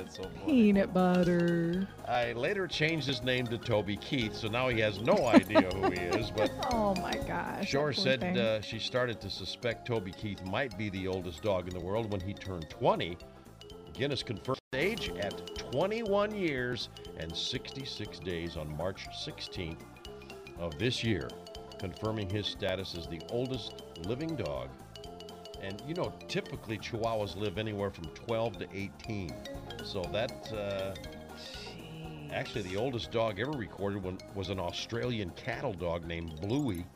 I 0.00 0.04
don't 0.04 0.18
know 0.18 0.22
why 0.24 0.30
I 0.30 0.30
find 0.30 0.32
it 0.34 0.34
so 0.34 0.40
funny. 0.40 0.46
Peanut 0.46 0.94
butter. 0.94 1.88
I 2.08 2.32
later 2.32 2.66
changed 2.66 3.06
his 3.06 3.22
name 3.22 3.46
to 3.48 3.58
Toby 3.58 3.96
Keith, 3.96 4.34
so 4.34 4.48
now 4.48 4.68
he 4.68 4.80
has 4.80 5.00
no 5.00 5.26
idea 5.26 5.62
who 5.74 5.90
he 5.90 6.00
is. 6.00 6.30
But 6.30 6.50
Oh 6.70 6.94
my 6.96 7.16
gosh. 7.26 7.68
Shore 7.68 7.92
said 7.92 8.22
uh, 8.36 8.60
she 8.60 8.78
started 8.78 9.20
to 9.20 9.30
suspect 9.30 9.86
Toby 9.86 10.12
Keith 10.12 10.42
might 10.44 10.76
be 10.78 10.88
the 10.90 11.06
oldest 11.06 11.42
dog 11.42 11.68
in 11.68 11.74
the 11.74 11.84
world 11.84 12.10
when 12.10 12.20
he 12.20 12.32
turned 12.34 12.68
20. 12.70 13.16
Guinness 13.94 14.22
confirmed 14.22 14.58
his 14.72 14.80
age 14.80 15.10
at 15.18 15.56
21 15.72 16.34
years 16.34 16.88
and 17.18 17.36
66 17.36 18.18
days 18.20 18.56
on 18.56 18.74
March 18.76 19.06
16th 19.26 19.80
of 20.58 20.78
this 20.78 21.04
year, 21.04 21.28
confirming 21.78 22.28
his 22.28 22.46
status 22.46 22.94
as 22.96 23.06
the 23.06 23.20
oldest 23.30 23.82
living 24.06 24.36
dog. 24.36 24.68
And 25.62 25.82
you 25.86 25.94
know, 25.94 26.12
typically 26.28 26.78
Chihuahuas 26.78 27.36
live 27.36 27.58
anywhere 27.58 27.90
from 27.90 28.04
12 28.06 28.58
to 28.60 28.68
18. 28.72 29.34
So 29.84 30.02
that. 30.12 30.52
Uh, 30.52 30.94
Actually, 32.32 32.62
the 32.62 32.76
oldest 32.76 33.10
dog 33.10 33.40
ever 33.40 33.50
recorded 33.50 34.22
was 34.36 34.50
an 34.50 34.60
Australian 34.60 35.30
cattle 35.30 35.72
dog 35.72 36.06
named 36.06 36.40
Bluey. 36.40 36.86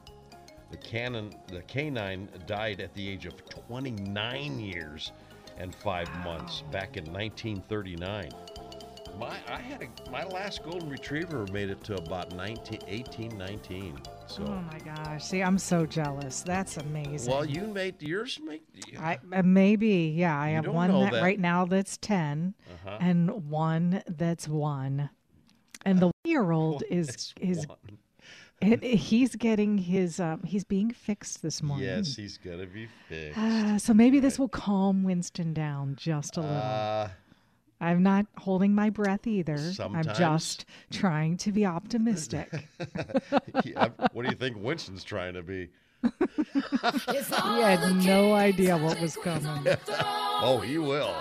The 0.70 0.76
canon, 0.76 1.34
the 1.48 1.62
canine 1.62 2.28
died 2.46 2.80
at 2.80 2.94
the 2.94 3.08
age 3.08 3.26
of 3.26 3.34
29 3.48 4.60
years 4.60 5.12
and 5.58 5.74
five 5.74 6.08
months 6.24 6.62
back 6.70 6.96
in 6.96 7.04
1939. 7.12 8.30
My, 9.18 9.36
I 9.48 9.58
had 9.60 9.82
a, 9.82 10.10
my 10.10 10.24
last 10.24 10.62
golden 10.64 10.88
retriever 10.88 11.46
made 11.52 11.70
it 11.70 11.82
to 11.84 11.96
about 11.96 12.34
19, 12.34 12.80
18, 12.86 13.38
19. 13.38 13.98
So, 14.26 14.42
Oh 14.44 14.64
my 14.72 14.78
gosh. 14.80 15.24
See, 15.24 15.40
I'm 15.42 15.58
so 15.58 15.86
jealous. 15.86 16.42
That's 16.42 16.78
amazing. 16.78 17.30
well, 17.32 17.44
you 17.44 17.62
made 17.68 18.02
yours 18.02 18.40
make. 18.44 18.62
I 18.98 19.18
uh, 19.32 19.42
maybe 19.42 20.12
yeah. 20.16 20.38
I 20.38 20.50
You 20.50 20.54
have 20.56 20.66
one 20.66 20.90
that, 20.92 21.12
that. 21.12 21.22
right 21.22 21.38
now 21.38 21.64
that's 21.64 21.96
10 21.98 22.54
Uh-huh. 22.86 22.98
and 23.00 23.48
one 23.48 24.02
that's 24.08 24.48
one, 24.48 25.10
and 25.84 26.00
the 26.00 26.10
year 26.24 26.50
old 26.50 26.82
is 26.90 27.32
is 27.40 27.66
one. 27.68 27.78
it, 28.62 28.82
he's 28.82 29.36
getting 29.36 29.78
his 29.78 30.18
um, 30.18 30.42
he's 30.42 30.64
being 30.64 30.90
fixed 30.90 31.40
this 31.42 31.62
morning. 31.62 31.86
Yes, 31.86 32.16
he's 32.16 32.36
gonna 32.38 32.66
be 32.66 32.88
fixed. 33.08 33.38
Uh, 33.38 33.78
so 33.78 33.94
maybe 33.94 34.18
this 34.18 34.38
will 34.40 34.48
calm 34.48 35.04
Winston 35.04 35.52
down 35.54 35.94
just 35.96 36.36
a 36.36 36.40
little. 36.40 36.56
Uh, 36.56 37.08
I'm 37.80 38.02
not 38.02 38.26
holding 38.38 38.74
my 38.74 38.90
breath 38.90 39.26
either. 39.26 39.58
Sometimes. 39.58 40.08
I'm 40.08 40.14
just 40.14 40.64
trying 40.90 41.36
to 41.38 41.52
be 41.52 41.66
optimistic. 41.66 42.50
Yeah, 43.64 43.88
what 44.12 44.24
do 44.24 44.28
you 44.30 44.36
think 44.36 44.56
Winston's 44.58 45.04
trying 45.04 45.34
to 45.34 45.42
be? 45.42 45.68
he 46.02 47.60
had 47.60 47.96
no 48.04 48.34
idea 48.34 48.76
what 48.76 49.00
was 49.00 49.16
coming. 49.16 49.66
Oh, 49.88 50.60
he 50.60 50.78
will. 50.78 51.14